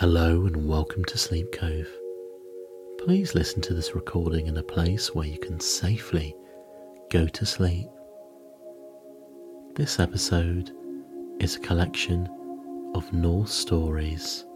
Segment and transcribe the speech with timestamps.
[0.00, 1.88] Hello and welcome to Sleep Cove.
[2.98, 6.36] Please listen to this recording in a place where you can safely
[7.10, 7.88] go to sleep.
[9.74, 10.70] This episode
[11.40, 12.28] is a collection
[12.94, 14.46] of Norse stories.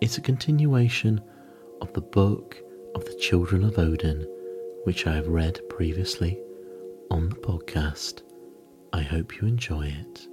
[0.00, 1.20] It's a continuation
[1.82, 2.56] of the book
[2.94, 4.26] of the Children of Odin,
[4.84, 6.40] which I have read previously
[7.10, 8.22] on the podcast.
[8.94, 10.26] I hope you enjoy it.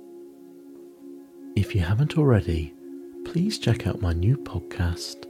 [1.57, 2.73] If you haven't already,
[3.25, 5.25] please check out my new podcast,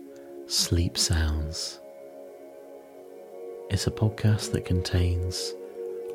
[0.47, 1.79] Sleep Sounds.
[3.69, 5.53] It's a podcast that contains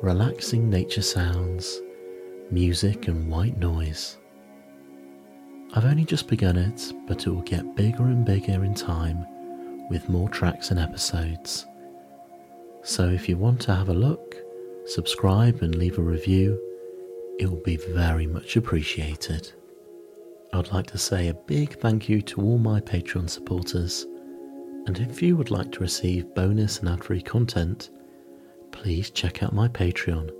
[0.01, 1.79] relaxing nature sounds,
[2.51, 4.17] music, and white noise.
[5.73, 9.25] I've only just begun it, but it will get bigger and bigger in time
[9.89, 11.65] with more tracks and episodes.
[12.83, 14.35] So if you want to have a look,
[14.85, 16.59] subscribe, and leave a review,
[17.39, 19.51] it will be very much appreciated.
[20.51, 24.07] I'd like to say a big thank you to all my Patreon supporters.
[24.87, 27.91] And if you would like to receive bonus and ad free content,
[28.71, 30.31] please check out my Patreon.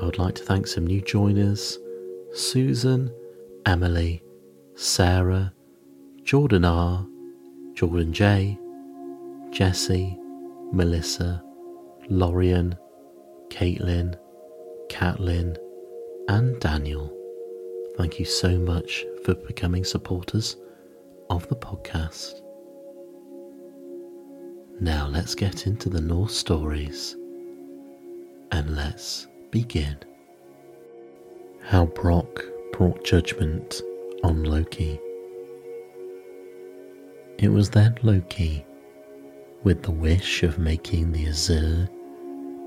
[0.00, 1.78] I would like to thank some new joiners
[2.34, 3.12] Susan,
[3.66, 4.22] Emily,
[4.76, 5.52] Sarah,
[6.22, 7.04] Jordan R,
[7.74, 8.58] Jordan J,
[9.50, 10.16] Jesse,
[10.72, 11.42] Melissa,
[12.08, 12.76] Lorian,
[13.50, 14.16] Caitlin,
[14.88, 15.56] Catlin,
[16.28, 17.21] and Daniel.
[17.96, 20.56] Thank you so much for becoming supporters
[21.28, 22.40] of the podcast.
[24.80, 27.16] Now let's get into the Norse stories
[28.50, 29.96] and let's begin.
[31.60, 33.82] How Brock brought judgment
[34.24, 34.98] on Loki.
[37.38, 38.64] It was then Loki,
[39.64, 41.88] with the wish of making the Aesir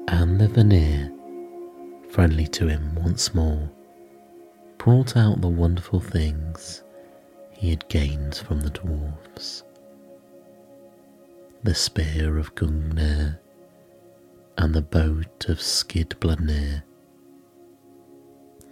[0.07, 1.11] and the Vanir
[2.09, 3.69] friendly to him once more
[4.85, 6.83] brought out the wonderful things
[7.49, 9.63] he had gained from the dwarfs.
[11.63, 13.39] The spear of Gungnir
[14.59, 16.83] and the boat of Skidbladnir.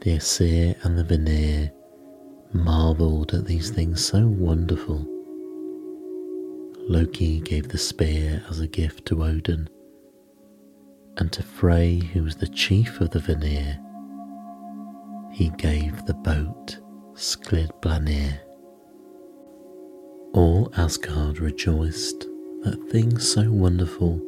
[0.01, 1.71] The Aesir and the Vanir
[2.53, 5.07] marvelled at these things so wonderful.
[6.87, 9.67] Loki gave the spear as a gift to Odin,
[11.17, 13.82] and to Frey, who was the chief of the Vanir,
[15.33, 16.77] he gave the boat
[17.15, 18.39] Skidbladnir.
[20.33, 22.27] All Asgard rejoiced
[22.61, 24.21] that things so wonderful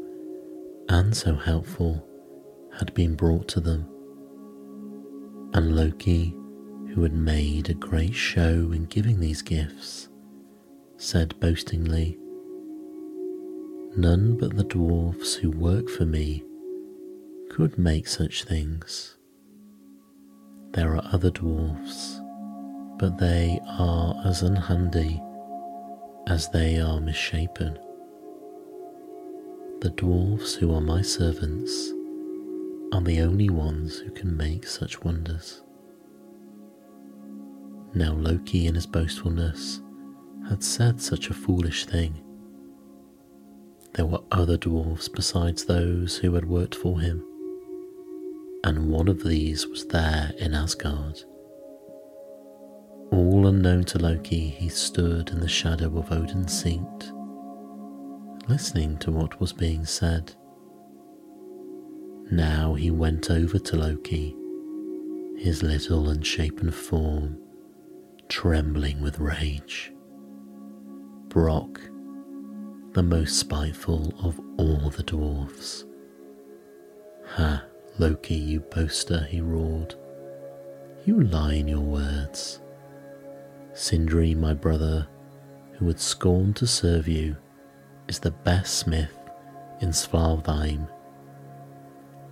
[0.89, 2.03] and so helpful
[2.77, 3.87] had been brought to them.
[5.53, 6.35] And Loki,
[6.93, 10.09] who had made a great show in giving these gifts,
[10.97, 12.17] said boastingly,
[13.95, 16.43] None but the dwarfs who work for me
[17.49, 19.14] could make such things.
[20.75, 22.19] There are other dwarfs,
[22.97, 25.23] but they are as unhandy
[26.27, 27.79] as they are misshapen.
[29.79, 31.93] The dwarfs who are my servants
[32.91, 35.63] are the only ones who can make such wonders.
[37.93, 39.79] Now Loki, in his boastfulness,
[40.49, 42.21] had said such a foolish thing.
[43.93, 47.23] There were other dwarfs besides those who had worked for him
[48.65, 51.23] and one of these was there in Asgard.
[53.11, 57.11] All unknown to Loki, he stood in the shadow of Odin's seat,
[58.49, 60.33] listening to what was being said.
[62.31, 64.35] Now he went over to Loki,
[65.37, 67.37] his little unshapen form
[68.29, 69.93] trembling with rage.
[71.27, 71.79] Brock,
[72.93, 75.85] the most spiteful of all the dwarfs.
[77.27, 77.63] Ha!
[77.97, 79.95] Loki, you boaster, he roared.
[81.05, 82.59] You lie in your words.
[83.73, 85.07] Sindri, my brother,
[85.73, 87.37] who would scorn to serve you,
[88.07, 89.17] is the best smith
[89.81, 90.89] in Svartheim.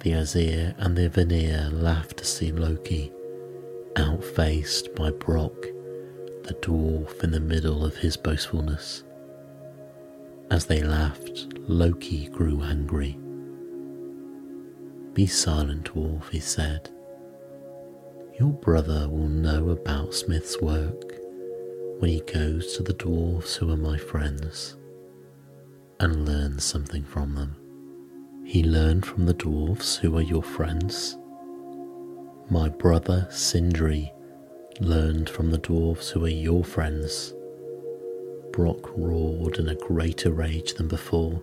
[0.01, 3.11] The Aesir and the Vanir laughed to see Loki
[3.95, 5.53] outfaced by Brock,
[6.43, 9.03] the dwarf in the middle of his boastfulness.
[10.51, 13.17] As they laughed, Loki grew angry.
[15.13, 16.89] Be silent, Wolf, he said.
[18.39, 21.13] Your brother will know about Smith's work
[21.99, 24.75] when he goes to the dwarfs who are my friends
[25.99, 27.55] and learns something from them.
[28.43, 31.15] He learned from the dwarfs who are your friends.
[32.49, 34.11] My brother Sindri
[34.79, 37.33] learned from the dwarfs who are your friends.
[38.51, 41.39] Brock roared in a greater rage than before.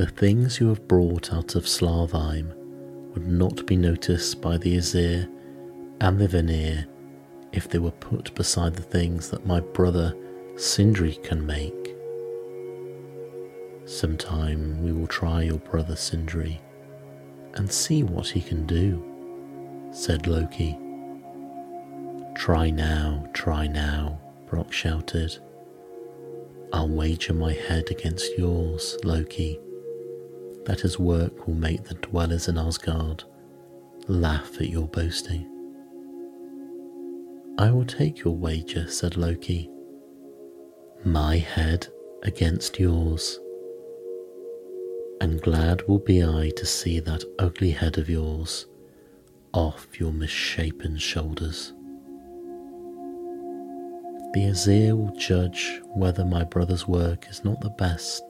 [0.00, 2.54] The things you have brought out of Svartheim
[3.12, 5.28] would not be noticed by the Aesir
[6.00, 6.86] and the Vanir
[7.52, 10.16] if they were put beside the things that my brother
[10.56, 11.94] Sindri can make.
[13.84, 16.58] Sometime we will try your brother Sindri
[17.52, 19.04] and see what he can do,
[19.92, 20.78] said Loki.
[22.34, 25.36] Try now, try now, Brock shouted.
[26.72, 29.60] I'll wager my head against yours, Loki,
[30.64, 33.24] that his work will make the dwellers in Asgard
[34.08, 35.46] laugh at your boasting.
[37.58, 39.70] I will take your wager, said Loki.
[41.04, 41.88] My head
[42.22, 43.38] against yours.
[45.20, 48.66] And glad will be I to see that ugly head of yours
[49.52, 51.72] off your misshapen shoulders.
[54.32, 58.22] The Aesir will judge whether my brother's work is not the best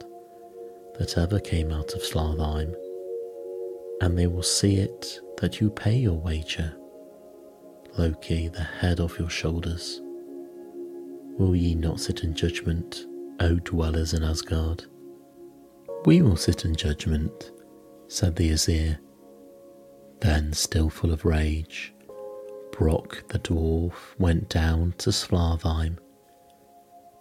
[0.97, 2.75] that ever came out of Svartheim,
[4.01, 6.75] and they will see it that you pay your wager.
[7.97, 10.01] Loki, the head off your shoulders.
[11.37, 13.05] Will ye not sit in judgment,
[13.39, 14.85] O dwellers in Asgard?
[16.05, 17.51] We will sit in judgment,
[18.07, 18.99] said the Aesir.
[20.19, 21.93] Then, still full of rage,
[22.71, 25.97] Brock the dwarf went down to Svartheim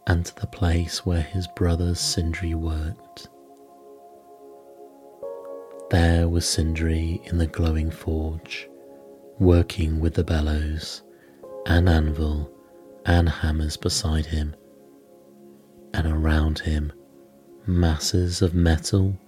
[0.07, 3.30] and to the place where his brother Sindri worked.
[5.91, 8.71] There was Sindri in the glowing forge,
[9.41, 11.03] working with the bellows,
[11.67, 12.49] an anvil,
[13.05, 14.55] and hammers beside him,
[15.93, 16.93] and around him
[17.67, 19.19] masses of metal,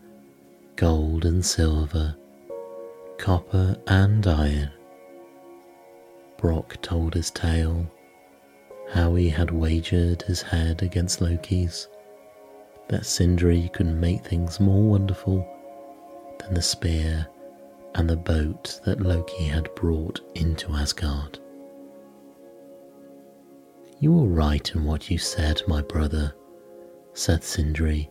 [0.76, 2.14] gold and silver,
[3.18, 4.70] copper and iron.
[6.38, 7.90] Brock told his tale,
[8.88, 11.88] how he had wagered his head against Loki's,
[12.88, 15.44] that Sindri could make things more wonderful
[16.44, 17.26] than the spear
[17.94, 21.38] and the boat that Loki had brought into Asgard.
[24.00, 26.34] You were right in what you said, my brother,
[27.12, 28.10] said Sindri,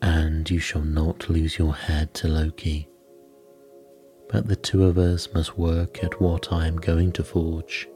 [0.00, 2.88] and you shall not lose your head to Loki.
[4.28, 7.88] But the two of us must work at what I am going to forge.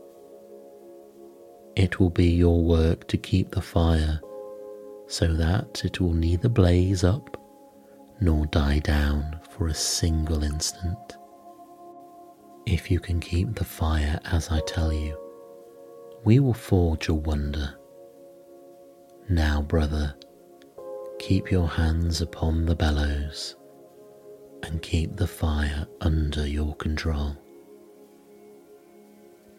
[1.76, 4.20] It will be your work to keep the fire
[5.06, 7.36] so that it will neither blaze up
[8.20, 11.16] nor die down for a single instant.
[12.66, 15.18] If you can keep the fire as I tell you,
[16.24, 17.74] we will forge a wonder.
[19.28, 20.14] Now, brother,
[21.18, 23.56] keep your hands upon the bellows
[24.62, 27.36] and keep the fire under your control.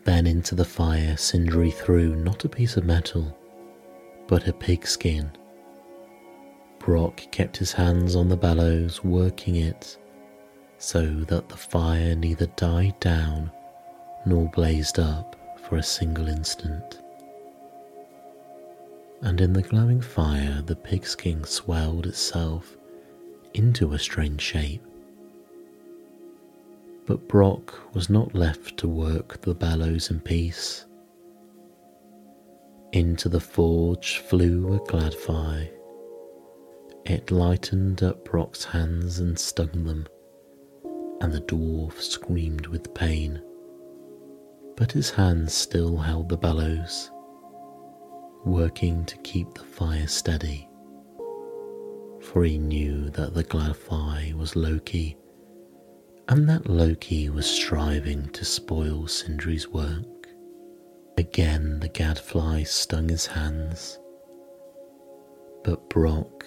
[0.03, 3.37] Then into the fire Sindri threw not a piece of metal,
[4.27, 5.31] but a pig skin
[6.85, 9.97] Brock kept his hands on the bellows, working it
[10.77, 13.49] so that the fire neither died down
[14.23, 17.01] nor blazed up for a single instant.
[19.23, 22.77] And in the glowing fire, the pigskin swelled itself
[23.55, 24.85] into a strange shape.
[27.07, 30.85] But Brock was not left to work the bellows in peace.
[32.91, 35.71] Into the forge flew a glad gladfly
[37.05, 40.07] it lightened up Brock's hands and stung them,
[41.21, 43.41] and the dwarf screamed with pain.
[44.75, 47.11] But his hands still held the bellows,
[48.43, 50.67] working to keep the fire steady.
[52.21, 55.15] For he knew that the Gladfly was Loki,
[56.27, 60.27] and that Loki was striving to spoil Sindri's work.
[61.17, 63.99] Again the gadfly stung his hands,
[65.63, 66.45] but Brock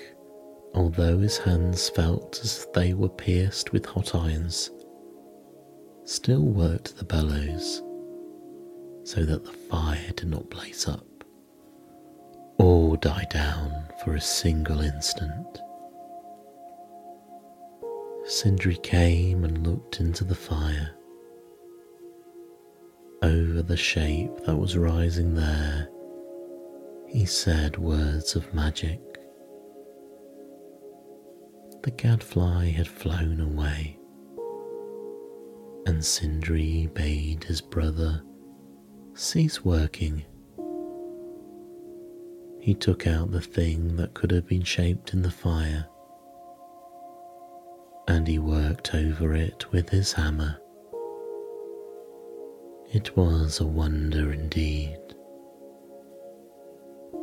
[0.78, 4.70] although his hands felt as if they were pierced with hot irons,
[6.04, 7.82] still worked the bellows
[9.02, 11.04] so that the fire did not blaze up
[12.58, 13.72] or die down
[14.04, 15.58] for a single instant.
[18.24, 20.90] Sindri came and looked into the fire.
[23.22, 25.88] Over the shape that was rising there,
[27.08, 29.07] he said words of magic
[31.88, 33.98] the gadfly had flown away,
[35.86, 38.22] and Sindri bade his brother
[39.14, 40.22] cease working.
[42.60, 45.86] He took out the thing that could have been shaped in the fire,
[48.06, 50.58] and he worked over it with his hammer.
[52.92, 55.00] It was a wonder indeed.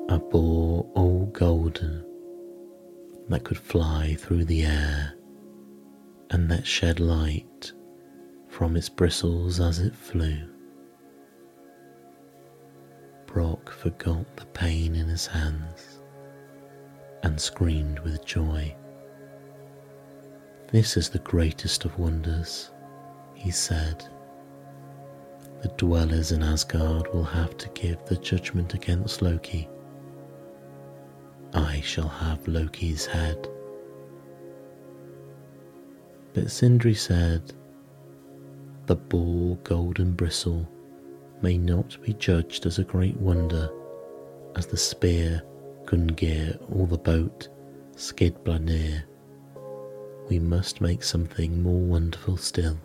[0.09, 2.14] A boar all golden
[3.29, 5.13] that could fly through the air
[6.29, 7.73] and that shed light
[8.47, 10.37] from its bristles as it flew.
[13.25, 15.99] Brock forgot the pain in his hands
[17.23, 18.73] and screamed with joy.
[20.67, 22.71] This is the greatest of wonders,
[23.33, 24.07] he said.
[25.61, 29.67] The dwellers in Asgard will have to give the judgment against Loki.
[31.55, 33.47] I shall have Loki's head.
[36.33, 37.53] But Sindri said,
[38.87, 40.69] The boar golden bristle
[41.41, 43.69] may not be judged as a great wonder
[44.57, 45.41] as the spear,
[45.85, 47.47] Gungnir, or the boat,
[47.95, 49.03] Skidbladnir.
[50.27, 52.77] We must make something more wonderful still.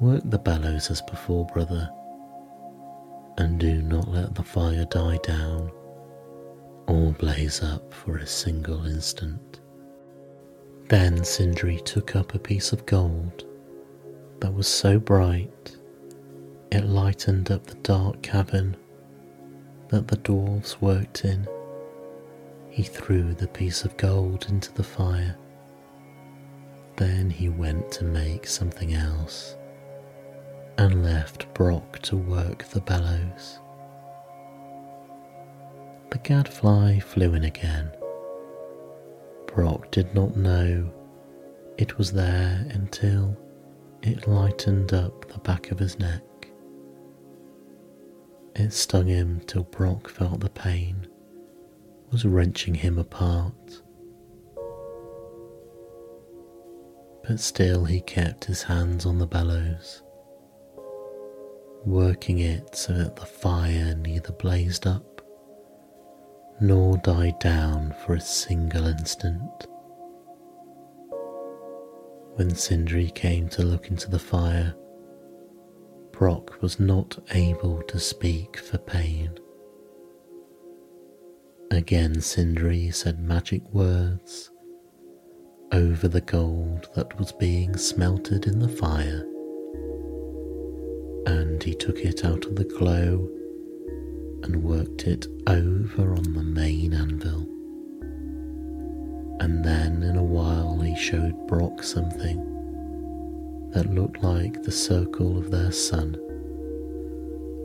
[0.00, 1.90] Work the bellows as before, brother,
[3.36, 5.70] and do not let the fire die down
[6.86, 9.60] or blaze up for a single instant.
[10.88, 13.44] Then Sindri took up a piece of gold
[14.40, 15.76] that was so bright
[16.70, 18.76] it lightened up the dark cavern
[19.88, 21.46] that the dwarfs worked in.
[22.70, 25.36] He threw the piece of gold into the fire.
[26.96, 29.56] Then he went to make something else
[30.78, 33.58] and left Brock to work the bellows.
[36.10, 37.90] The gadfly flew in again.
[39.46, 40.92] Brock did not know
[41.78, 43.36] it was there until
[44.02, 46.22] it lightened up the back of his neck.
[48.54, 51.08] It stung him till Brock felt the pain
[52.10, 53.82] was wrenching him apart.
[57.26, 60.02] But still he kept his hands on the bellows,
[61.84, 65.15] working it so that the fire neither blazed up
[66.60, 69.66] nor died down for a single instant.
[72.34, 74.74] When Sindri came to look into the fire,
[76.12, 79.38] Brock was not able to speak for pain.
[81.70, 84.50] Again, Sindri said magic words
[85.72, 89.26] over the gold that was being smelted in the fire,
[91.26, 93.28] and he took it out of the glow
[94.42, 97.48] and worked it over on the main anvil.
[99.40, 102.56] And then, in a while, he showed Brock something
[103.72, 106.16] that looked like the circle of their sun.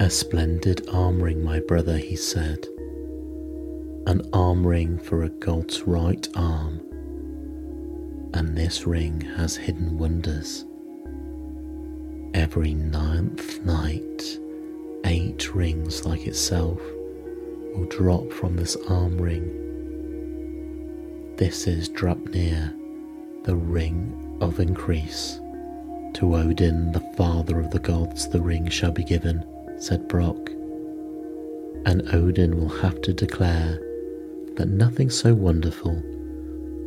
[0.02, 2.68] A splendid arm ring, my brother, he said.
[4.08, 6.82] An arm ring for a god's right arm.
[8.34, 10.66] And this ring has hidden wonders.
[12.34, 14.40] Every ninth night,
[15.12, 16.80] eight rings like itself
[17.76, 19.44] will drop from this arm ring.
[21.36, 22.74] This is Draupnir,
[23.44, 25.38] the ring of increase.
[26.14, 29.44] To Odin, the father of the gods, the ring shall be given,
[29.78, 30.50] said Brock.
[31.86, 33.82] And Odin will have to declare
[34.56, 36.02] that nothing so wonderful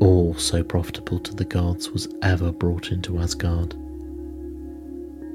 [0.00, 3.75] or so profitable to the gods was ever brought into Asgard.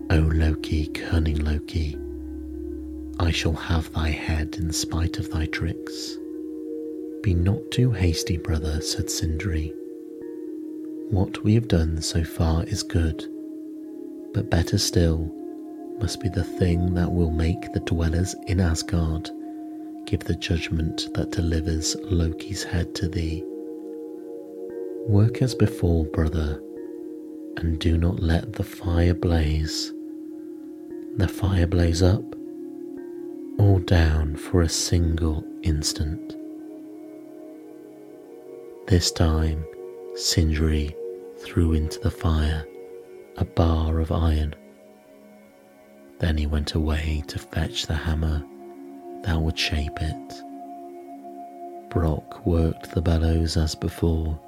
[0.10, 1.96] O Loki, cunning Loki,
[3.20, 6.18] I shall have thy head in spite of thy tricks.
[7.22, 9.74] Be not too hasty, brother, said Sindri.
[11.10, 13.28] What we have done so far is good
[14.34, 15.34] but better still
[16.00, 19.30] must be the thing that will make the dwellers in Asgard
[20.06, 23.44] give the judgment that delivers Loki's head to thee.
[25.08, 26.62] Work as before, brother,
[27.58, 29.94] and do not let the fire blaze.
[31.18, 32.36] The fire blaze up
[33.60, 36.38] or down for a single instant.
[38.88, 39.66] This time,
[40.16, 40.96] Sindri
[41.39, 42.66] threw into the fire
[43.36, 44.56] a bar of iron.
[46.20, 48.42] Then he went away to fetch the hammer
[49.24, 50.44] that would shape it.
[51.89, 54.39] Brock worked the bellows as before,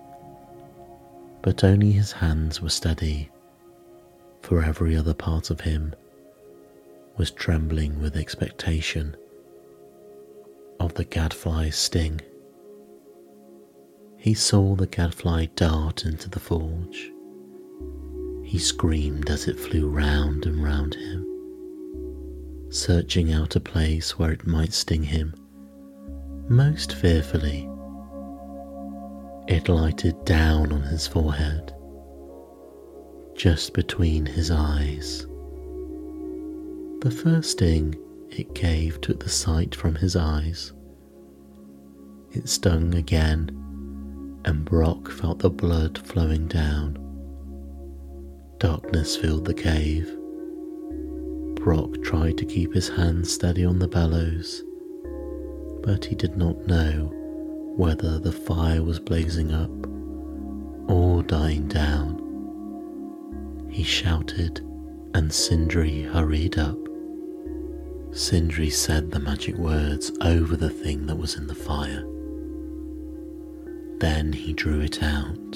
[1.42, 3.30] but only his hands were steady,
[4.42, 5.94] for every other part of him
[7.22, 9.16] was trembling with expectation
[10.80, 12.20] of the gadfly's sting.
[14.18, 17.12] He saw the gadfly dart into the forge
[18.44, 24.48] he screamed as it flew round and round him, searching out a place where it
[24.48, 25.36] might sting him
[26.50, 27.70] most fearfully.
[29.48, 31.72] It lighted down on his forehead,
[33.36, 35.28] just between his eyes.
[37.02, 37.96] The first sting
[38.30, 40.72] it gave took the sight from his eyes.
[42.32, 43.50] It stung again,
[44.46, 47.00] and Brock felt the blood flowing down.
[48.60, 50.16] Darkness filled the cave.
[51.56, 54.64] Brock tried to keep his hands steady on the bellows,
[55.82, 57.12] but he did not know
[57.78, 59.72] whether the fire was blazing up
[60.88, 62.20] or dying down.
[63.72, 64.60] He shouted,
[65.16, 66.78] and Sindri hurried up.
[68.14, 72.06] Sindri said the magic words over the thing that was in the fire.
[74.00, 75.56] Then he drew it out.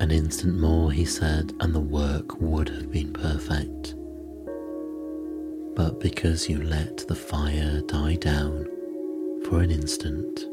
[0.00, 3.94] An instant more, he said, and the work would have been perfect.
[5.76, 8.66] But because you let the fire die down
[9.44, 10.46] for an instant,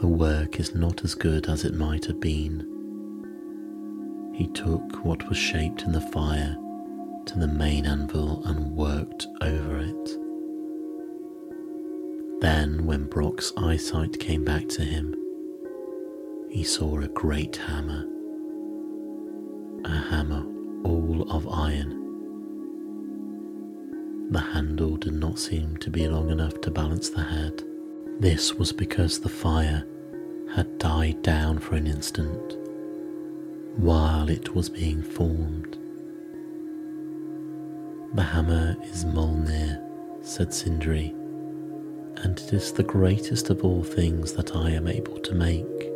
[0.00, 2.66] the work is not as good as it might have been.
[4.34, 6.56] He took what was shaped in the fire
[7.26, 10.18] to the main anvil and worked over it.
[12.40, 15.14] Then, when Brock's eyesight came back to him,
[16.48, 18.06] he saw a great hammer.
[19.84, 20.46] A hammer
[20.84, 22.02] all of iron.
[24.30, 27.62] The handle did not seem to be long enough to balance the head.
[28.20, 29.84] This was because the fire
[30.54, 32.56] had died down for an instant
[33.76, 35.78] while it was being formed.
[38.16, 39.78] The hammer is Mjolnir,
[40.24, 41.14] said Sindri,
[42.22, 45.92] and it is the greatest of all things that I am able to make.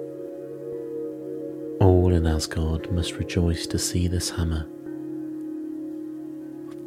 [1.80, 4.66] All in Asgard must rejoice to see this hammer.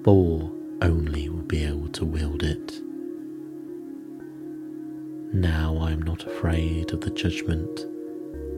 [0.03, 0.51] Thor
[0.83, 2.79] only will be able to wield it.
[5.33, 7.87] Now I am not afraid of the judgment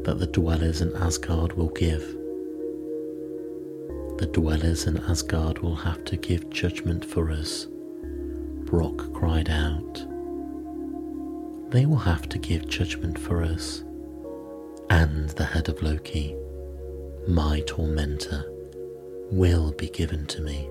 [0.03, 2.24] that the dwellers in Asgard will give.
[4.17, 7.67] The dwellers in Asgard will have to give judgment for us.
[8.63, 10.05] Brock cried out.
[11.71, 13.83] They will have to give judgment for us.
[14.89, 16.33] And the head of Loki,
[17.27, 18.45] my tormentor,
[19.31, 20.69] will be given to me.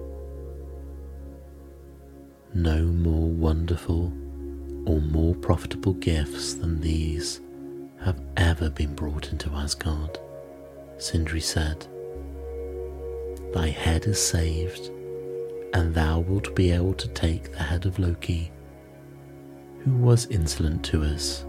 [2.55, 4.07] No more wonderful
[4.87, 7.43] or more profitable gifts than these
[8.01, 10.19] have ever been brought into Asgard,
[10.97, 11.87] Sindri said.
[13.55, 14.91] Thy head is saved,
[15.73, 18.51] and thou wilt be able to take the head of Loki,
[19.85, 21.45] who was insolent to us.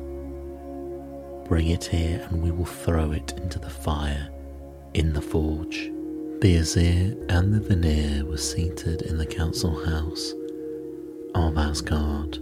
[1.47, 4.29] Bring it here, and we will throw it into the fire
[4.93, 5.91] in the forge.
[6.41, 10.31] The Aesir and the Vanir were seated in the council house
[11.33, 12.37] of Asgard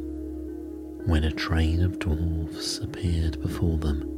[1.06, 4.10] when a train of dwarfs appeared before them.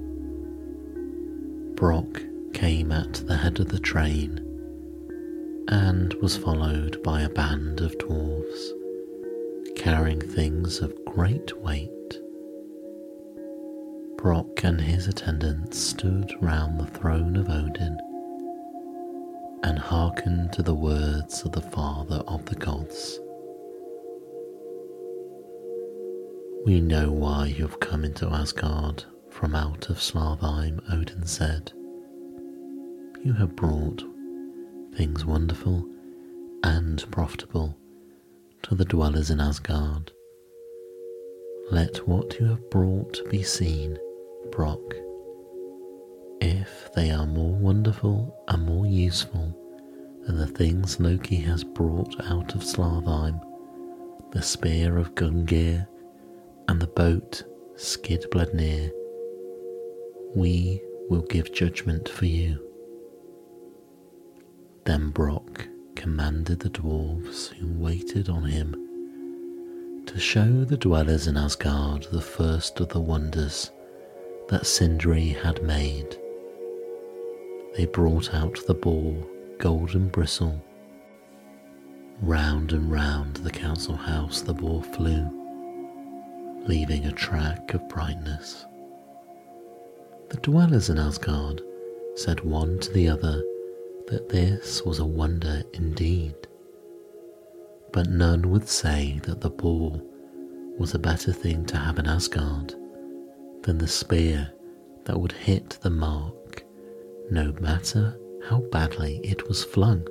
[1.75, 4.41] Brock came at the head of the train
[5.67, 8.73] and was followed by a band of dwarfs
[9.75, 12.19] carrying things of great weight.
[14.17, 17.99] Brock and his attendants stood round the throne of Odin
[19.63, 23.19] and hearkened to the words of the Father of the Gods.
[26.65, 31.71] We know why you have come into Asgard from out of Svartalfheim, Odin said.
[33.23, 34.03] You have brought
[34.95, 35.85] things wonderful
[36.63, 37.77] and profitable
[38.63, 40.11] to the dwellers in Asgard.
[41.69, 43.97] Let what you have brought be seen,
[44.51, 44.79] Brock.
[46.39, 49.53] If they are more wonderful and more useful
[50.25, 53.41] than the things Loki has brought out of Svartalfheim,
[54.31, 55.87] the spear of Gungnir
[56.69, 57.43] and the boat
[57.75, 58.91] Skidbladnir,
[60.35, 62.64] we will give judgment for you.
[64.85, 68.75] Then Brock commanded the dwarves who waited on him
[70.05, 73.71] to show the dwellers in Asgard the first of the wonders
[74.49, 76.15] that Sindri had made.
[77.75, 79.15] They brought out the boar,
[79.57, 80.63] Golden Bristle.
[82.21, 85.41] Round and round the council house the boar flew
[86.67, 88.65] leaving a track of brightness.
[90.29, 91.61] The dwellers in Asgard
[92.15, 93.43] said one to the other
[94.07, 96.35] that this was a wonder indeed.
[97.91, 100.01] But none would say that the ball
[100.77, 102.75] was a better thing to have in Asgard
[103.63, 104.51] than the spear
[105.05, 106.63] that would hit the mark
[107.31, 110.05] no matter how badly it was flung.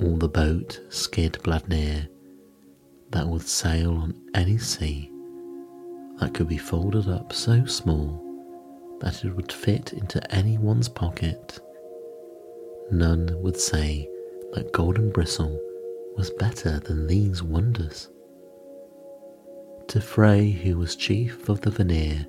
[0.00, 2.08] Or the boat Skidbladnir
[3.10, 5.10] that would sail on any sea
[6.18, 8.22] that could be folded up so small
[9.00, 11.58] that it would fit into anyone's pocket.
[12.90, 14.08] None would say
[14.52, 15.60] that Golden Bristle
[16.16, 18.08] was better than these wonders.
[19.88, 22.26] To Frey, who was chief of the Vanir,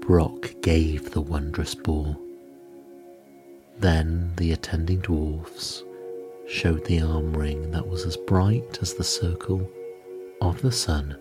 [0.00, 2.20] Brock gave the wondrous ball.
[3.78, 5.82] Then the attending dwarfs
[6.46, 9.70] showed the arm ring that was as bright as the circle
[10.42, 11.16] of the sun.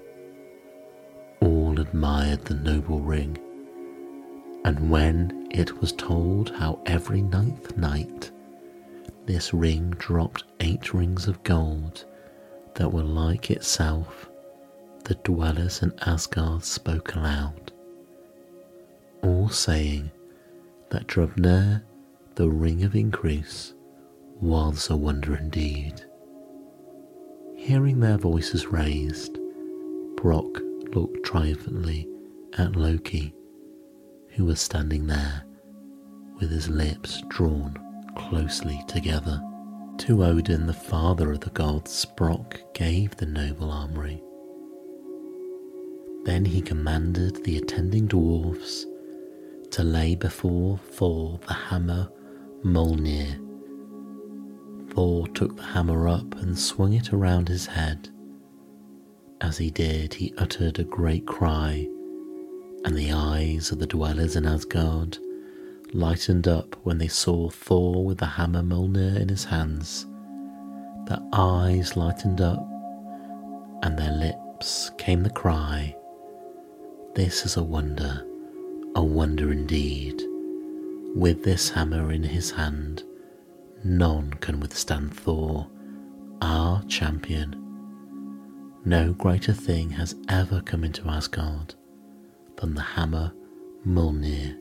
[1.39, 3.37] All admired the noble ring,
[4.65, 8.31] and when it was told how every ninth night
[9.25, 12.05] this ring dropped eight rings of gold
[12.75, 14.29] that were like itself,
[15.03, 17.71] the dwellers in Asgard spoke aloud,
[19.21, 20.11] all saying
[20.89, 21.83] that Draupnir,
[22.35, 23.73] the ring of increase,
[24.39, 26.01] was a wonder indeed.
[27.55, 29.37] Hearing their voices raised,
[30.15, 30.59] Brock
[30.93, 32.07] looked triumphantly
[32.57, 33.33] at Loki,
[34.29, 35.43] who was standing there
[36.39, 37.77] with his lips drawn
[38.15, 39.41] closely together.
[39.99, 44.21] To Odin, the father of the gods, Brock gave the noble armory.
[46.23, 48.85] Then he commanded the attending dwarfs
[49.71, 52.09] to lay before Thor the hammer
[52.63, 53.39] Mjolnir
[54.93, 58.09] Thor took the hammer up and swung it around his head.
[59.39, 61.87] As he did, he uttered a great cry,
[62.83, 65.17] and the eyes of the dwellers in Asgard
[65.93, 70.07] lightened up when they saw Thor with the hammer Mjolnir in his hands.
[71.05, 72.65] Their eyes lightened up,
[73.83, 75.95] and their lips came the cry,
[77.15, 78.25] This is a wonder,
[78.95, 80.21] a wonder indeed.
[81.15, 83.03] With this hammer in his hand,
[83.83, 85.67] None can withstand Thor,
[86.41, 87.55] our champion.
[88.85, 91.73] No greater thing has ever come into Asgard
[92.57, 93.33] than the hammer
[93.85, 94.60] Mjolnir.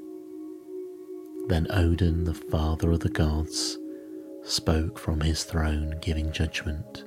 [1.50, 3.76] Then Odin, the father of the gods,
[4.44, 7.02] spoke from his throne, giving judgment.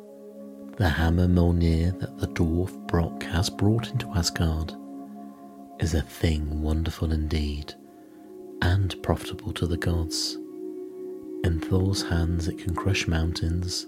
[0.76, 4.74] The hammer Mjolnir that the dwarf Brock has brought into Asgard
[5.80, 7.74] is a thing wonderful indeed
[8.62, 10.36] and profitable to the gods.
[11.46, 13.88] In Thor's hands, it can crush mountains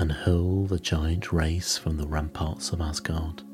[0.00, 3.44] and hurl the giant race from the ramparts of Asgard.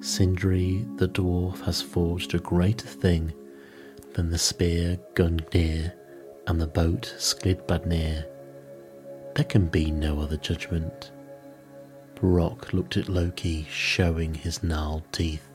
[0.00, 3.34] Sindri the dwarf has forged a greater thing
[4.14, 5.92] than the spear Gungnir
[6.46, 8.26] and the boat Skidbladnir.
[9.34, 11.10] There can be no other judgment.
[12.14, 15.48] Brock looked at Loki, showing his gnarled teeth.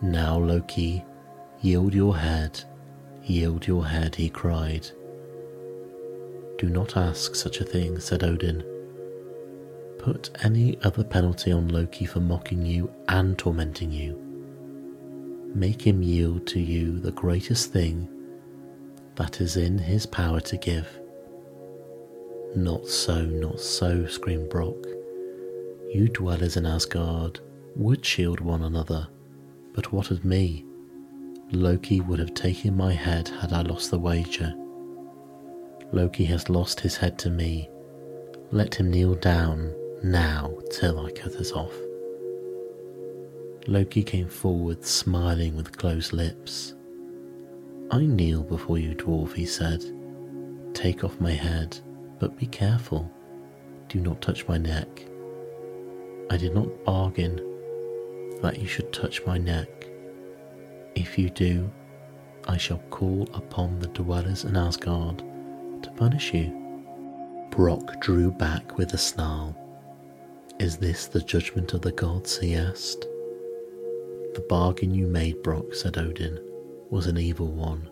[0.00, 1.04] Now, Loki,
[1.60, 2.64] yield your head
[3.24, 4.88] Yield your head, he cried.
[6.58, 8.64] Do not ask such a thing, said Odin.
[9.98, 14.20] Put any other penalty on Loki for mocking you and tormenting you.
[15.54, 18.08] Make him yield to you the greatest thing
[19.16, 20.88] that is in his power to give.
[22.56, 24.86] Not so, not so, screamed Brock.
[25.90, 27.40] You dwellers in Asgard
[27.76, 29.08] would shield one another,
[29.74, 30.64] but what of me?
[31.50, 34.54] Loki would have taken my head had I lost the wager.
[35.92, 37.68] Loki has lost his head to me.
[38.50, 41.74] Let him kneel down now till I cut it off.
[43.68, 46.74] Loki came forward, smiling with closed lips.
[47.92, 49.84] I kneel before you, dwarf, he said.
[50.74, 51.78] Take off my head,
[52.18, 53.08] but be careful.
[53.88, 55.04] Do not touch my neck.
[56.28, 57.36] I did not bargain
[58.40, 59.68] that you should touch my neck.
[60.96, 61.70] If you do,
[62.48, 65.18] I shall call upon the dwellers in Asgard
[65.82, 66.58] to punish you.
[67.50, 69.56] Brock drew back with a snarl.
[70.58, 72.38] Is this the judgment of the gods?
[72.38, 73.06] he asked.
[74.34, 76.38] The bargain you made, Brock, said Odin,
[76.90, 77.88] was an evil one,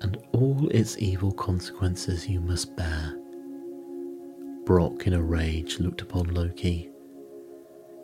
[0.00, 3.16] and all its evil consequences you must bear.
[4.64, 6.90] Brock, in a rage, looked upon Loki,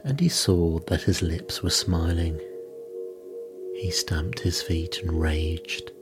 [0.05, 2.41] and he saw that his lips were smiling.
[3.75, 5.93] He stamped his feet and raged.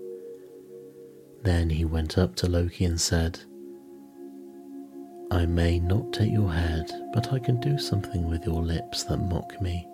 [1.42, 3.38] Then he went up to Loki and said,
[5.30, 9.18] I may not take your head, but I can do something with your lips that
[9.18, 9.86] mock me.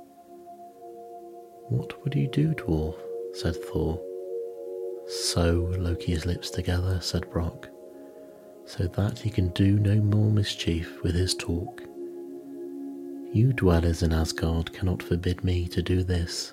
[1.73, 2.97] What would you do, dwarf?
[3.33, 3.99] said Thor.
[5.07, 7.71] Sew Loki's lips together, said Brock,
[8.67, 11.81] so that he can do no more mischief with his talk.
[13.33, 16.53] You dwellers in Asgard cannot forbid me to do this.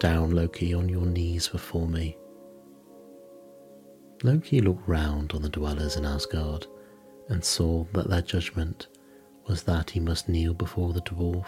[0.00, 2.18] Down, Loki, on your knees before me.
[4.24, 6.66] Loki looked round on the dwellers in Asgard
[7.28, 8.88] and saw that their judgment
[9.46, 11.46] was that he must kneel before the dwarf.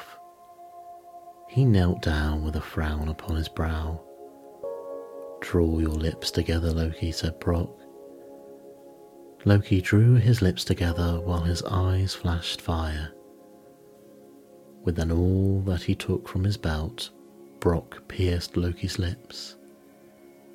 [1.50, 4.00] He knelt down with a frown upon his brow.
[5.40, 7.76] Draw your lips together, Loki, said Brock.
[9.44, 13.10] Loki drew his lips together while his eyes flashed fire.
[14.84, 17.10] With an awl that he took from his belt,
[17.58, 19.56] Brock pierced Loki's lips.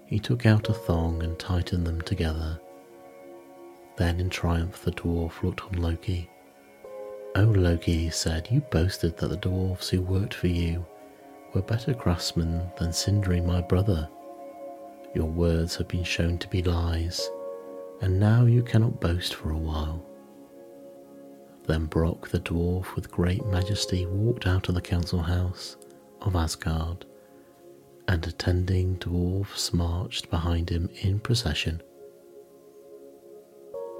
[0.06, 2.58] He took out a thong and tightened them together.
[3.98, 6.30] Then in triumph the dwarf looked on Loki.
[7.38, 10.86] Oh, Loki, he said, you boasted that the dwarfs who worked for you
[11.54, 14.08] were better craftsmen than Sindri, my brother.
[15.14, 17.30] Your words have been shown to be lies,
[18.02, 20.06] and now you cannot boast for a while.
[21.68, 25.76] Then Brock the dwarf with great majesty walked out of the council house
[26.22, 27.06] of Asgard,
[28.08, 31.84] and attending dwarfs marched behind him in procession.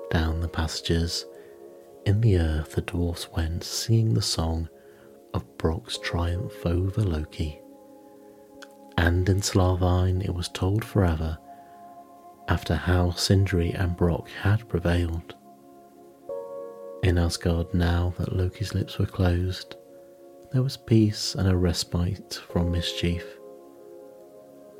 [0.10, 1.26] Down the passages
[2.06, 4.70] in the earth the dwarfs went singing the song
[5.34, 7.60] of Brock's triumph over Loki.
[8.98, 11.38] And in Slavine it was told forever
[12.48, 15.36] after how Sindri and Brock had prevailed.
[17.02, 19.76] In Asgard, now that Loki's lips were closed,
[20.52, 23.26] there was peace and a respite from mischief.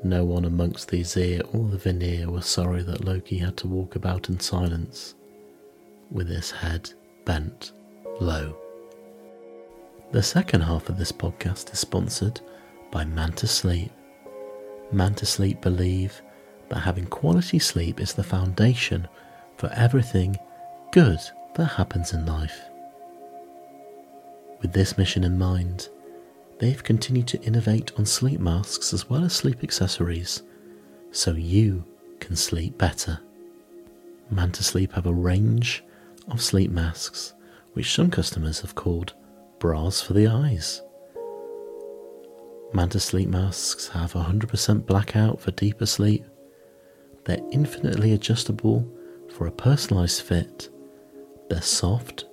[0.04, 3.96] No one amongst the Aesir or the Vanir was sorry that Loki had to walk
[3.96, 5.14] about in silence,
[6.10, 6.92] with his head
[7.26, 7.72] bent
[8.20, 8.56] low.
[10.12, 12.40] The second half of this podcast is sponsored
[12.90, 13.92] by Manta Sleep.
[14.90, 16.22] Manta Sleep believe
[16.70, 19.06] that having quality sleep is the foundation
[19.58, 20.36] for everything
[20.92, 21.18] good
[21.56, 22.60] that happens in life.
[24.62, 25.88] With this mission in mind,
[26.58, 30.42] they've continued to innovate on sleep masks as well as sleep accessories
[31.10, 31.84] so you
[32.20, 33.18] can sleep better.
[34.30, 35.84] Manta Sleep have a range
[36.30, 37.34] of sleep masks
[37.76, 39.12] which some customers have called
[39.58, 40.80] bras for the eyes.
[42.72, 46.24] Manta sleep masks have 100% blackout for deeper sleep.
[47.26, 48.90] They're infinitely adjustable
[49.30, 50.70] for a personalized fit.
[51.50, 52.24] They're soft,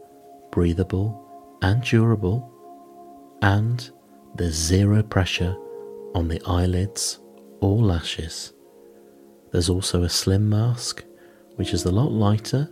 [0.50, 2.50] breathable, and durable.
[3.42, 3.92] And
[4.36, 5.58] there's zero pressure
[6.16, 7.20] on the eyelids
[7.60, 8.54] or lashes.
[9.52, 11.04] There's also a slim mask,
[11.56, 12.72] which is a lot lighter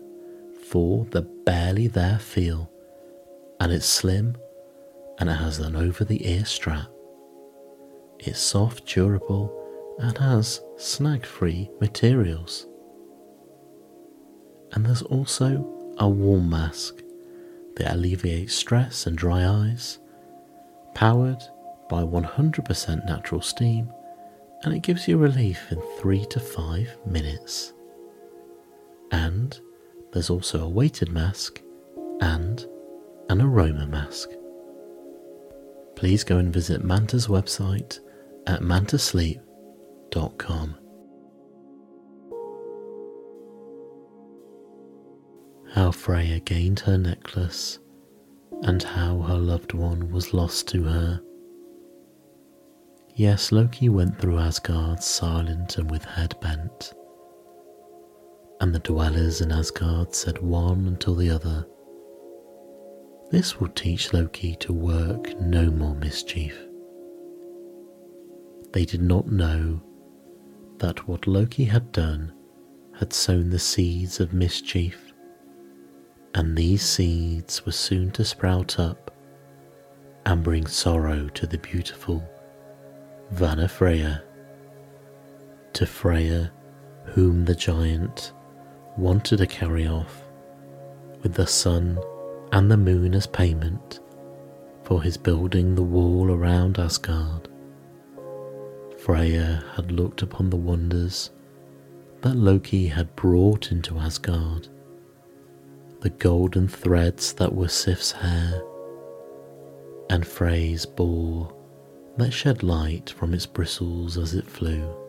[0.72, 2.72] for the barely there feel
[3.60, 4.38] and it's slim
[5.20, 6.88] and it has an over the ear strap.
[8.20, 9.54] It's soft, durable,
[10.00, 12.68] and has snag free materials.
[14.72, 17.04] And there's also a warm mask
[17.76, 20.00] that alleviates stress and dry eyes,
[20.96, 21.44] powered
[21.90, 23.92] by 100% natural steam,
[24.64, 27.74] and it gives you relief in 3 to 5 minutes.
[29.12, 29.60] And
[30.14, 31.62] there's also a weighted mask
[32.20, 32.66] and
[33.30, 34.30] an aroma mask.
[35.96, 38.00] Please go and visit Manta's website
[38.48, 40.76] at mantasleep.com.
[45.74, 47.80] How Freya gained her necklace
[48.64, 51.22] and how her loved one was lost to her.
[53.16, 56.94] Yes, Loki went through Asgard silent and with head bent.
[58.62, 61.66] And the dwellers in Asgard said one until the other
[63.32, 66.68] this will teach Loki to work no more mischief.
[68.74, 69.82] They did not know
[70.80, 72.34] that what Loki had done
[73.00, 75.14] had sown the seeds of mischief,
[76.36, 79.16] and these seeds were soon to sprout up
[80.26, 82.22] and bring sorrow to the beautiful
[83.32, 84.24] Vana Freya,
[85.72, 86.52] to Freya,
[87.06, 88.34] whom the giant
[88.98, 90.24] wanted to carry off
[91.24, 92.00] with the sun
[92.52, 94.00] and the moon as payment
[94.84, 97.48] for his building the wall around Asgard.
[98.98, 101.32] Freya had looked upon the wonders
[102.22, 104.68] that Loki had brought into Asgard,
[106.02, 108.62] the golden threads that were Sif's hair,
[110.10, 111.56] and Frey's boar
[112.18, 115.01] that shed light from its bristles as it flew.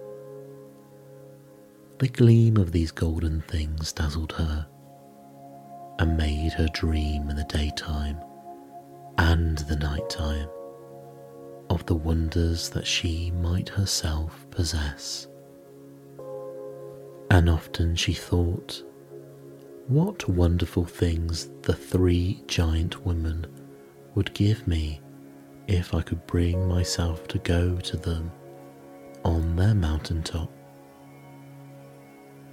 [2.02, 4.66] The gleam of these golden things dazzled her,
[6.00, 8.18] and made her dream in the daytime
[9.18, 10.48] and the night time
[11.70, 15.28] of the wonders that she might herself possess.
[17.30, 18.82] And often she thought,
[19.86, 23.46] what wonderful things the three giant women
[24.16, 25.00] would give me
[25.68, 28.32] if I could bring myself to go to them
[29.24, 30.50] on their mountain top.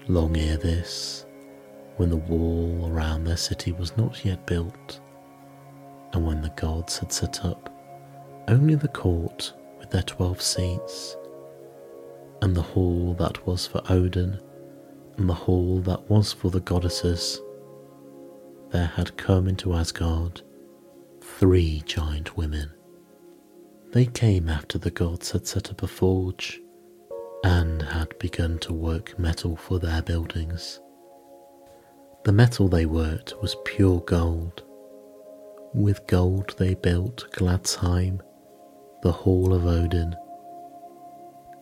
[0.09, 1.27] Long ere this,
[1.97, 4.99] when the wall around their city was not yet built,
[6.13, 7.69] and when the gods had set up
[8.47, 11.15] only the court with their twelve seats,
[12.41, 14.39] and the hall that was for Odin,
[15.17, 17.39] and the hall that was for the goddesses,
[18.71, 20.41] there had come into Asgard
[21.21, 22.71] three giant women.
[23.91, 26.59] They came after the gods had set up a forge
[27.43, 30.79] and had begun to work metal for their buildings.
[32.25, 34.63] The metal they worked was pure gold.
[35.73, 38.21] With gold they built Gladsheim,
[39.03, 40.15] the hall of Odin,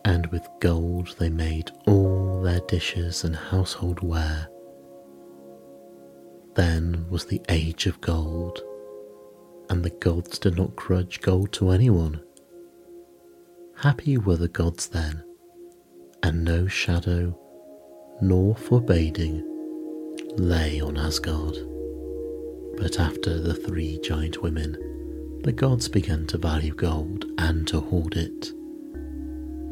[0.04, 4.48] and with gold they made all their dishes and household ware.
[6.54, 8.60] Then was the age of gold,
[9.70, 12.20] and the gods did not grudge gold to anyone.
[13.76, 15.22] Happy were the gods then,
[16.22, 17.38] and no shadow
[18.20, 19.44] nor forbidding
[20.36, 21.56] lay on Asgard.
[22.76, 28.16] But after the three giant women, the gods began to value gold and to hoard
[28.16, 28.52] it.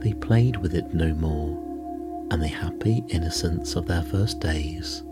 [0.00, 5.02] They played with it no more, and the happy innocence of their first days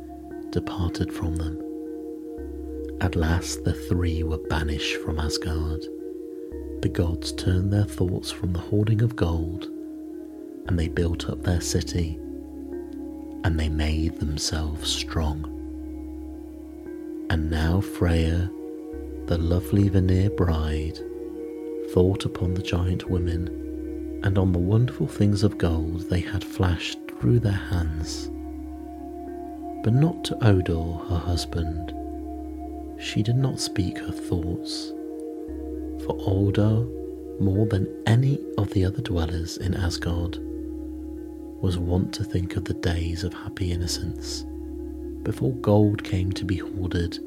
[0.51, 1.61] departed from them.
[3.01, 5.85] At last the three were banished from Asgard.
[6.83, 9.69] The gods turned their thoughts from the hoarding of gold,
[10.67, 12.19] and they built up their city
[13.45, 15.45] and they made themselves strong.
[17.31, 18.51] And now Freya,
[19.27, 20.99] the lovely Vanir bride,
[21.91, 26.99] thought upon the giant women and on the wonderful things of gold they had flashed
[27.21, 28.31] through their hands.
[29.83, 31.95] But not to Odur, her husband.
[32.99, 34.93] She did not speak her thoughts.
[36.05, 36.89] For Odur,
[37.41, 40.39] more than any of the other dwellers in Asgard,
[41.65, 44.45] was wont to think of the days of happy innocence
[45.23, 47.19] before gold came to be hoarded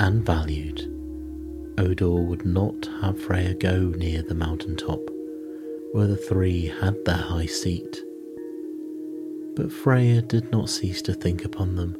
[0.00, 0.90] and valued.
[1.76, 5.02] Odur would not have Freya go near the mountain top
[5.92, 8.02] where the three had their high seat.
[9.54, 11.94] But Freya did not cease to think upon them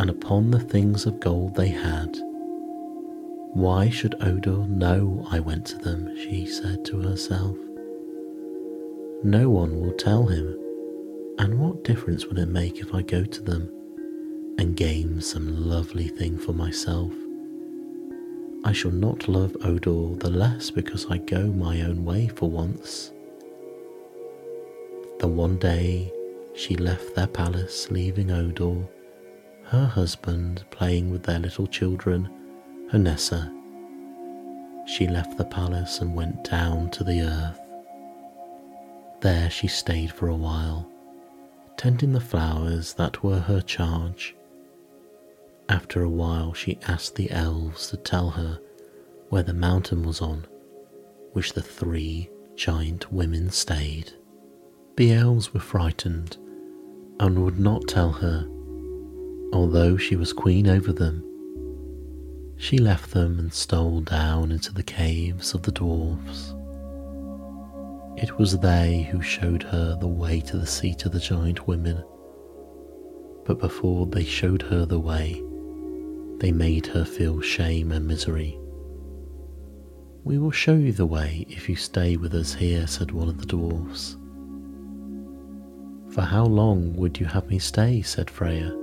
[0.00, 2.18] and upon the things of gold they had.
[3.54, 6.12] Why should Odur know I went to them?
[6.16, 7.56] she said to herself.
[9.22, 10.58] No one will tell him
[11.42, 13.68] and what difference would it make if I go to them
[14.58, 17.12] and gain some lovely thing for myself?
[18.64, 23.10] I shall not love Odur the less because I go my own way for once.
[25.18, 26.12] The one day
[26.54, 28.86] she left their palace, leaving Odur,
[29.64, 32.30] her husband, playing with their little children,
[32.92, 33.52] Hnossa.
[34.86, 37.58] She left the palace and went down to the earth.
[39.22, 40.88] There she stayed for a while,
[41.82, 44.36] tending the flowers that were her charge.
[45.68, 48.60] After a while, she asked the elves to tell her
[49.30, 50.46] where the mountain was on,
[51.32, 54.12] which the three giant women stayed.
[54.96, 56.36] The elves were frightened
[57.18, 58.46] and would not tell her,
[59.52, 61.24] although she was queen over them.
[62.58, 66.54] She left them and stole down into the caves of the dwarfs.
[68.16, 72.04] It was they who showed her the way to the seat of the giant women.
[73.44, 75.42] But before they showed her the way,
[76.38, 78.58] they made her feel shame and misery.
[80.24, 83.38] We will show you the way if you stay with us here, said one of
[83.38, 84.16] the dwarfs.
[86.14, 88.02] For how long would you have me stay?
[88.02, 88.76] said Freya.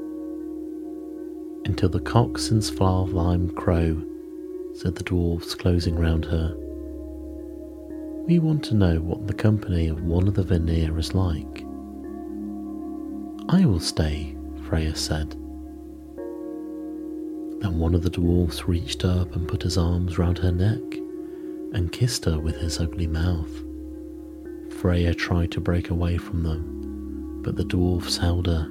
[1.66, 4.04] Until the cocks and Svartheim crow,
[4.74, 6.58] said the dwarfs, closing round her.
[8.30, 11.66] We want to know what the company of one of the Vanir is like.
[13.50, 14.36] I will stay,
[14.68, 15.32] Freya said.
[17.60, 21.00] Then one of the dwarfs reached up and put his arms round her neck
[21.74, 23.64] and kissed her with his ugly mouth.
[24.80, 28.70] Freya tried to break away from them, but the dwarfs held her.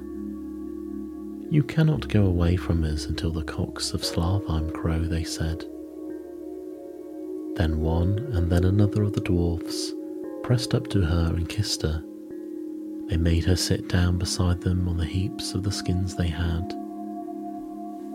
[1.49, 5.65] You cannot go away from us until the cocks of Svartheim crow, they said.
[7.59, 9.93] Then one and then another of the dwarfs
[10.43, 12.01] pressed up to her and kissed her.
[13.07, 16.73] They made her sit down beside them on the heaps of the skins they had.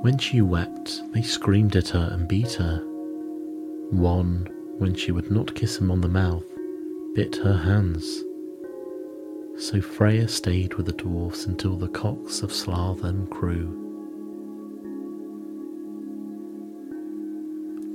[0.01, 2.79] When she wept, they screamed at her and beat her.
[3.91, 6.47] One, when she would not kiss him on the mouth,
[7.15, 8.25] bit her hands.
[9.59, 13.84] So Freya stayed with the dwarfs until the cocks of Svartheim crew.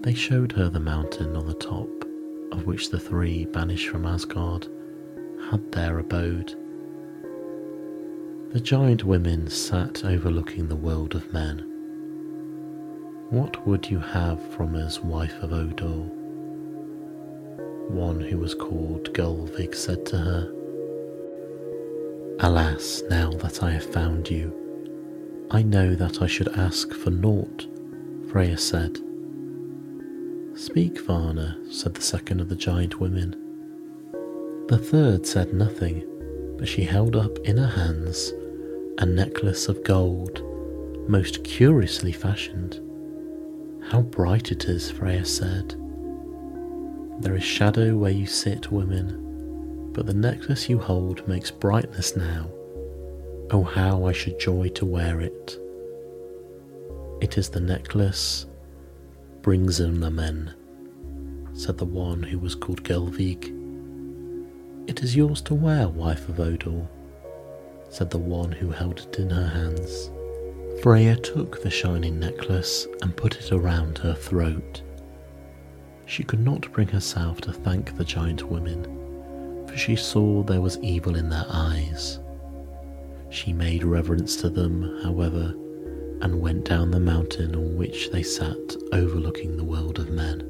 [0.02, 1.90] They showed her the mountain on the top
[2.52, 4.68] of which the three banished from Asgard
[5.50, 6.56] had their abode.
[8.54, 11.60] The giant women sat overlooking the world of men.
[13.30, 16.10] What would you have from us, wife of Odur?
[17.90, 20.54] One who was called Gullveig said to her.
[22.40, 24.56] Alas, now that I have found you,
[25.52, 27.68] I know that I should ask for naught,
[28.32, 29.00] Freya said.
[30.60, 33.34] Speak, Varna, said the second of the giant women.
[34.68, 36.04] The third said nothing,
[36.58, 38.34] but she held up in her hands
[38.98, 40.44] a necklace of gold
[41.08, 42.82] most curiously fashioned.
[43.90, 45.76] How bright it is, Freya said.
[47.22, 52.50] There is shadow where you sit, women, but the necklace you hold makes brightness now.
[53.52, 55.58] Oh, how I should joy to wear it.
[57.22, 58.46] It is the necklace
[59.58, 60.54] men,
[61.54, 63.46] said the one who was called Gullveig.
[64.88, 66.88] It is yours to wear, wife of Odur,
[67.90, 70.12] said the one who held it in her hands.
[70.84, 74.84] Freya took the shining necklace and put it around her throat.
[76.06, 80.78] She could not bring herself to thank the giant women, for she saw there was
[80.84, 82.20] evil in their eyes.
[83.32, 85.56] She made reverence to them, however,
[86.22, 90.42] and went down the mountain on which they sat overlooking the world of men.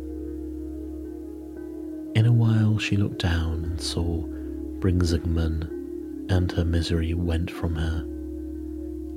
[2.15, 4.24] In a while she looked down and saw
[4.80, 8.05] Brisingamen, and her misery went from her.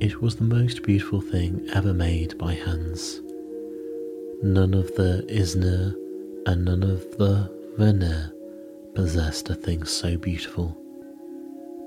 [0.01, 3.21] It was the most beautiful thing ever made by hands.
[4.43, 5.95] None of the Aesir
[6.47, 8.33] and none of the Vanir
[8.95, 10.77] possessed a thing so beautiful.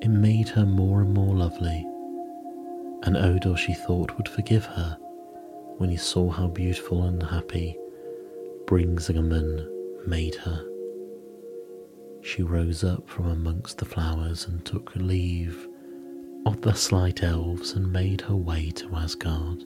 [0.02, 1.86] It made her more and more lovely,
[3.06, 4.98] and Odur she thought would forgive her
[5.78, 7.78] when he saw how beautiful and happy
[8.66, 10.66] Brisingamen made her.
[12.24, 15.68] She rose up from amongst the flowers and took leave
[16.48, 19.64] of the slight elves and made her way to Asgard.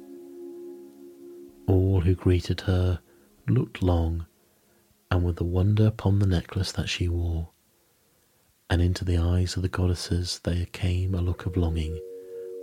[1.67, 2.99] All who greeted her
[3.47, 4.25] looked long
[5.09, 7.49] and with the wonder upon the necklace that she wore,
[8.69, 11.97] and into the eyes of the goddesses there came a look of longing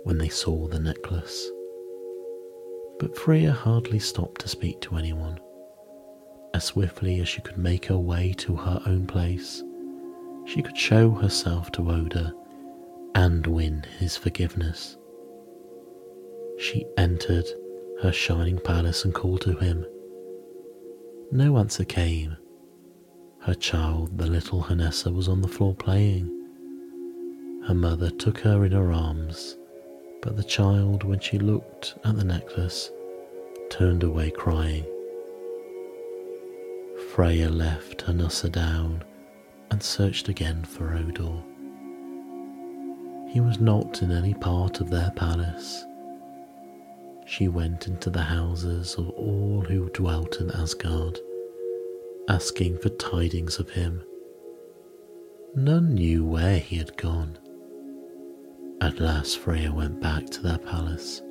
[0.03, 1.49] when they saw the necklace.
[2.99, 5.39] But Freya hardly stopped to speak to anyone.
[6.53, 9.63] As swiftly as she could make her way to her own place,
[10.45, 12.33] she could show herself to Odur
[13.13, 14.97] and win his forgiveness.
[16.57, 17.45] She entered
[18.01, 19.85] her shining palace and called to him.
[21.31, 22.37] No answer came.
[23.41, 26.33] Her child, the little Hnossa, was on the floor playing.
[27.67, 29.57] Her mother took her in her arms,
[30.21, 32.91] but the child, when she looked at the necklace,
[33.69, 34.85] turned away crying.
[37.13, 39.03] Freya left Hnossa down
[39.71, 41.43] and searched again for Odur.
[43.29, 45.85] He was not in any part of their palace.
[47.25, 51.19] She went into the houses of all who dwelt in Asgard,
[52.29, 54.01] asking for tidings of him.
[55.55, 57.37] None knew where he had gone.
[58.79, 61.21] At last Freya went back to their palace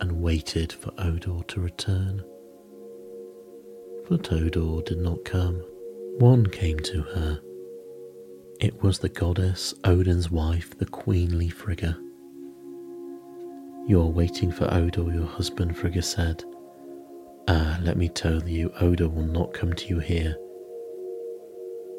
[0.00, 2.22] and waited for Odur to return.
[4.08, 5.64] But Odur did not come.
[6.18, 7.40] One came to her.
[8.60, 11.98] It was the goddess Odin's wife, the queenly Frigga.
[13.88, 16.44] You are waiting for Odur, your husband, Frigga said.
[17.48, 20.36] Ah, let me tell you, Odur will not come to you here.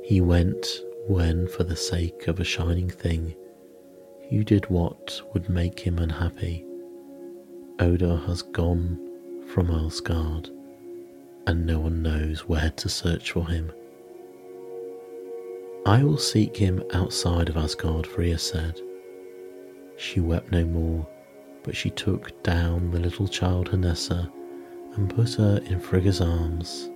[0.03, 3.35] He went when, for the sake of a shining thing,
[4.29, 6.65] you did what would make him unhappy.
[7.79, 8.99] Odur has gone
[9.47, 10.49] from Asgard,
[11.45, 13.71] and no one knows where to search for him.
[15.85, 18.81] I will seek him outside of Asgard, Freya said.
[19.95, 21.07] She wept no more,
[21.63, 24.29] but she took down the little child Hnossa
[24.95, 26.89] and put her in Frigga's arms.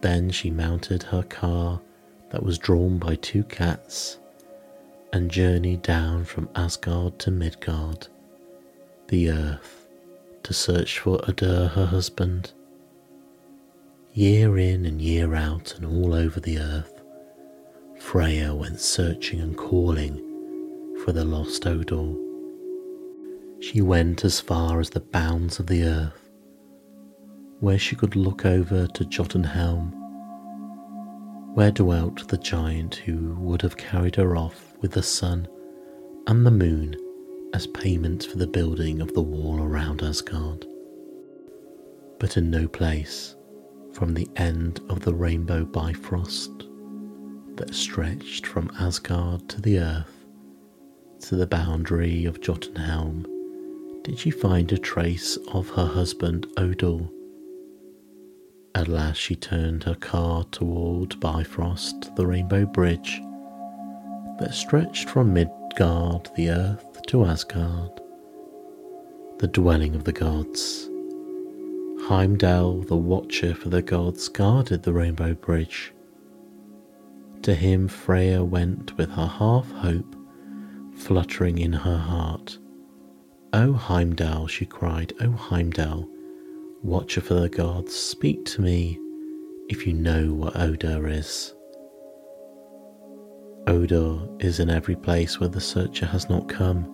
[0.00, 1.80] Then she mounted her car
[2.30, 4.18] that was drawn by two cats
[5.12, 8.08] and journeyed down from Asgard to Midgard,
[9.08, 9.88] the earth,
[10.42, 12.52] to search for Odur, her husband.
[14.14, 17.02] Year in and year out and all over the earth,
[17.98, 20.16] Freya went searching and calling
[21.04, 22.18] for the lost Odur.
[23.60, 26.30] She went as far as the bounds of the earth,
[27.60, 29.94] where she could look over to Jotunheim,
[31.54, 35.46] where dwelt the giant who would have carried her off with the sun
[36.26, 36.96] and the moon
[37.52, 40.64] as payment for the building of the wall around Asgard.
[42.18, 43.36] But in no place
[43.92, 46.50] from the end of the rainbow Bifrost
[47.56, 50.26] that stretched from Asgard to the earth,
[51.20, 53.26] to the boundary of Jotunheim,
[54.02, 57.10] did she find a trace of her husband Odur.
[58.74, 63.20] At last she turned her car toward Bifrost, the Rainbow Bridge,
[64.38, 68.00] that stretched from Midgard, the earth, to Asgard,
[69.38, 70.88] the dwelling of the gods.
[72.08, 75.92] Heimdall, the watcher for the gods, guarded the Rainbow Bridge.
[77.42, 80.16] To him Freya went with her half hope
[80.94, 82.58] fluttering in her heart,
[83.52, 86.08] O Heimdall, she cried, O Heimdall,
[86.82, 88.98] watcher for the gods, speak to me
[89.68, 91.54] if you know what Odur is.
[93.66, 96.84] Odur is in every place where the searcher has not come.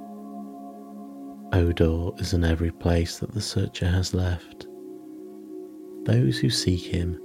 [1.53, 4.67] Odur is in every place that the searcher has left.
[6.05, 7.19] Those who seek him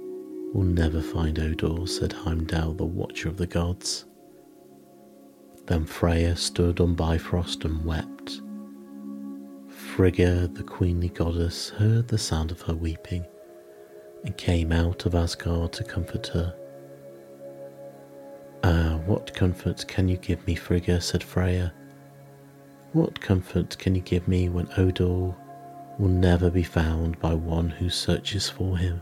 [0.54, 4.06] will never find Odur, said Heimdall, the watcher of the gods.
[5.66, 8.13] Then Freya stood on Bifrost and wept.
[9.94, 13.24] Frigga, the queenly goddess, heard the sound of her weeping
[14.24, 16.52] and came out of Asgard to comfort her.
[18.64, 21.00] Ah, what comfort can you give me, Frigga?
[21.00, 21.72] said Freya.
[22.92, 25.32] What comfort can you give me when Odur
[26.00, 29.00] will never be found by one who searches for him?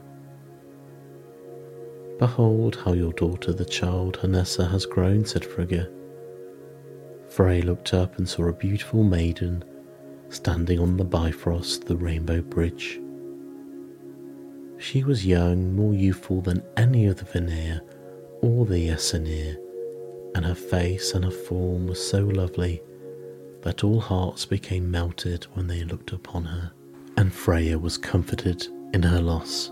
[2.19, 5.91] Behold how your daughter, the child Hnossa, has grown, said Frigga.
[7.31, 9.65] Frey looked up and saw a beautiful maiden
[10.33, 13.01] standing on the Bifrost, the rainbow bridge.
[14.79, 17.83] She was young, more youthful than any of the Vanir
[18.41, 19.59] or the Aesir,
[20.35, 22.83] and her face and her form were so lovely
[23.61, 26.73] that all hearts became melted when they looked upon her,
[27.17, 29.71] and Freya was comforted in her loss.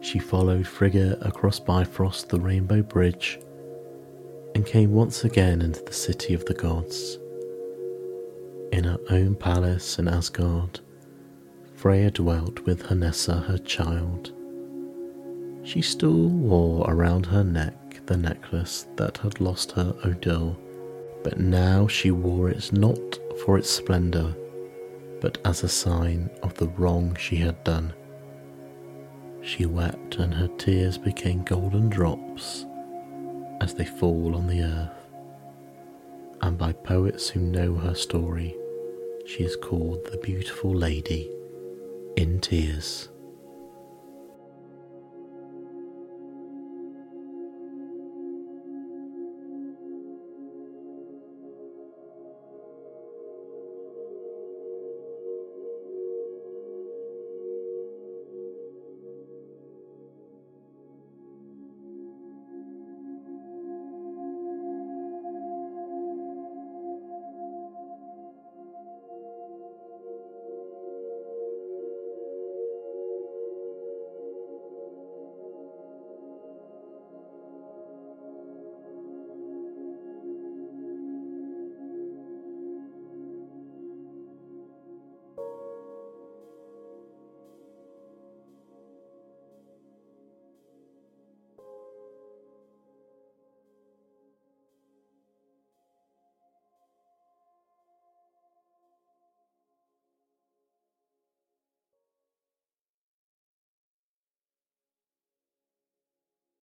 [0.00, 3.38] She followed Frigga across Bifrost, the rainbow bridge,
[4.54, 7.18] and came once again into the city of the gods.
[8.72, 10.80] In her own palace in Asgard,
[11.74, 14.32] Freya dwelt with Hnossa, her child.
[15.62, 20.56] She still wore around her neck the necklace that had lost her Odur,
[21.22, 24.34] but now she wore it not for its splendour,
[25.20, 27.92] but as a sign of the wrong she had done.
[29.42, 32.64] She wept, and her tears became golden drops
[33.60, 34.95] as they fall on the earth.
[36.42, 38.56] And by poets who know her story,
[39.24, 41.30] she is called the Beautiful Lady
[42.16, 43.08] in Tears.